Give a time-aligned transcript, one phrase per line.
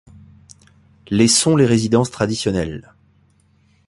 [1.09, 2.91] Les sont les résidences traditionnelles.